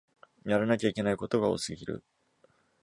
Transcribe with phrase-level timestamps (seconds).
[0.45, 2.03] やらなきゃいけないことが多すぎる